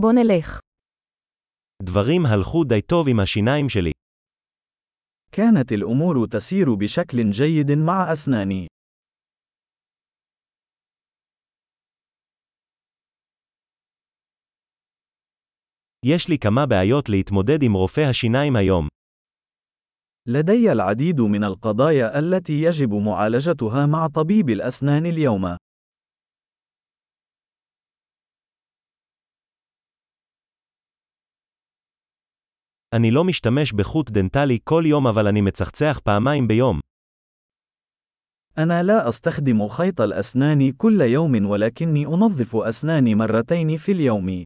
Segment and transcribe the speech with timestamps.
[0.00, 0.60] בוא נלך.
[1.82, 3.90] דברים הלכו די טוב עם השיניים שלי.
[5.32, 8.66] كانت الأمور تسير بشكل جيد مع أسناني.
[16.06, 18.88] יש לי כמה בעיות להתמודד עם רופא השיניים היום.
[20.28, 25.56] لدي العديد من القضايا التي يجب معالجتها مع طبيب الأسنان اليوم.
[32.95, 36.79] אני לא משתמש בחוט דנטלי כל יום אבל אני מצחצח פעמיים ביום.
[38.57, 44.43] أنا لا أستخدم خيط الأسنان كل يوم ولكني أنظف أسناني مرتين في اليوم.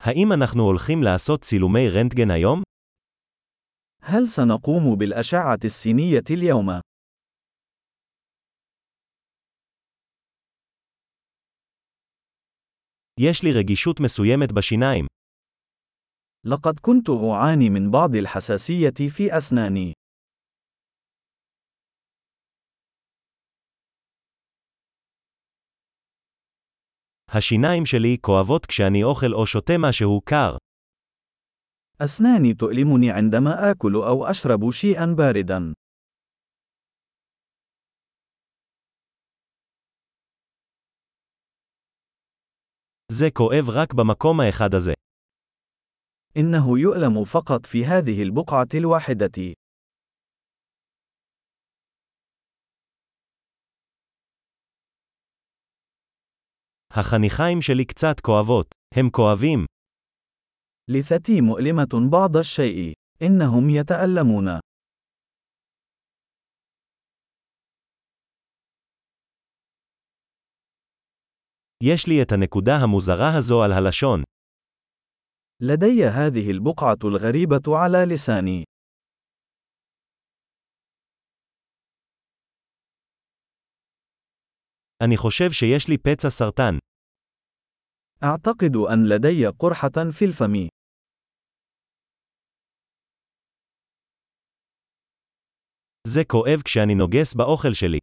[0.00, 2.62] האם אנחנו הולכים לעשות צילומי רנטגן היום?
[4.02, 6.80] هل سنقوم بالأشعة السينية اليوم؟
[13.20, 15.06] יש לי רגישות מסוימת בשיניים.
[16.46, 19.92] لقد كنت أعاني من بعض الحساسية في أسناني.
[27.28, 30.56] השיניים שלי כואבות כשאני אוכל או שותה משהו קר.
[32.00, 35.74] أسناني تؤلمني عندما آكل أو أشرب شيئا باردا.
[43.12, 44.92] זה כואב רק במקום האחד הזה.
[46.36, 49.54] إنه يؤلم فقط في هذه البقعة الواحدة.
[56.90, 58.74] החניכיים שלי קצת כואבות.
[58.94, 59.66] הם כואבים.
[60.88, 62.92] لثتي مؤلمة بعض الشيء.
[63.22, 64.60] إنهم يتألمون.
[71.84, 74.22] יש לי את הנקודה המוזרה הזו על הלשון.
[75.60, 78.64] لدي هذه البقعة الغريبة على لساني.
[85.02, 86.78] אני חושב שיש לי פצע סרטן.
[88.22, 90.68] أعتقد أن لدي قرحة في الفم.
[96.08, 97.98] זה כואב כשאני נוגס באוכל שלי.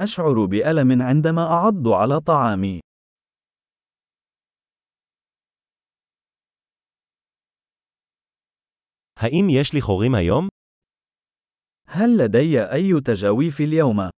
[0.00, 2.80] أشعر بألم عندما أعض على طعامي.
[9.16, 10.48] האם יש לי חורים היום?
[11.88, 14.10] هل لدي أي تجاويف اليوم؟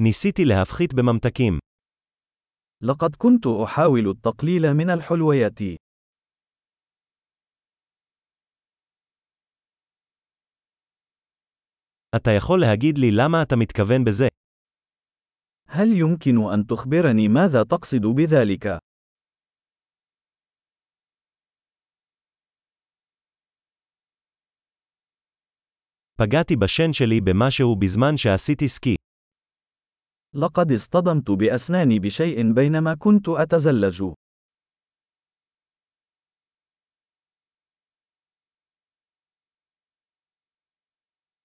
[0.00, 1.58] ניסיתי להפחית בממתקים.
[2.82, 5.58] لقد كنت أحاول التقليل من الحلويات.
[12.16, 14.28] אתה יכול להגיד לי למה אתה מתכוון בזה?
[15.68, 18.78] هل يمكن أن تخبرني ماذا تقصد بذلك؟
[26.18, 28.96] פגעתי בשן שלי במשהו בזמן שעשיתי סקי.
[30.34, 34.04] لقد اصطدمت بأسناني بشيء بينما كنت أتزلج.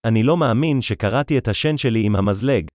[0.08, 2.68] אני לא מאמין שקרעתי את השן שלי עם המזלג.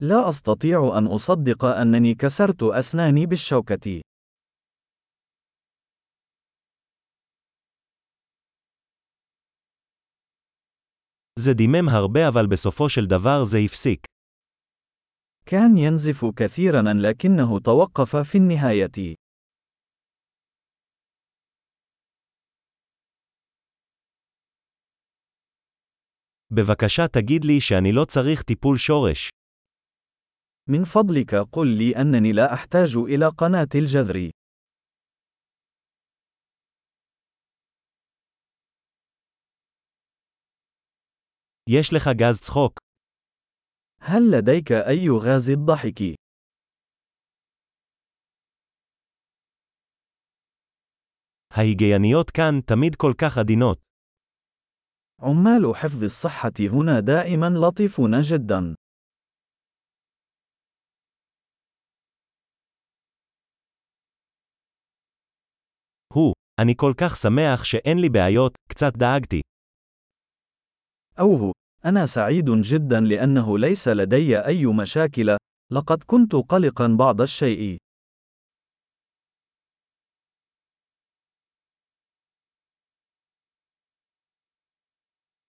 [0.00, 4.00] لا أستطيع أن أصدق أنني كسرت أسناني بالشوكة.
[11.38, 14.06] זה דימם הרבה אבל בסופו של דבר זה הפסיק.
[15.46, 19.19] كان ينزف كثيرا لكنه توقف في النهاية.
[26.50, 29.30] בבקשה תגיד לי שאני לא צריך טיפול שורש.
[30.68, 34.30] من فضلك قل لي أنني لا أحتاج إلى قناة الجذر.
[41.68, 42.78] יש לך גז צחוק.
[44.00, 46.16] هل لديك أي غاز الضحك؟
[51.50, 53.89] ההיגייניות כאן תמיד כל כך עדינות.
[55.22, 58.74] عمال حفظ الصحة هنا دائما لطيفون جدا.
[66.14, 69.40] הוא, אני כל כך שמח שאין לי בעיות, קצת דאגתי.
[71.18, 71.52] أوه،
[71.84, 75.36] أنا سعيد جدا لأنه ليس لدي أي مشاكل،
[75.72, 77.76] لقد كنت قلقا بعض الشيء.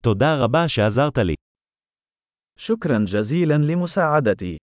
[0.03, 1.35] תודה רבה שעזרת לי.
[2.59, 4.57] شكرا جزيلا لمساعدتي.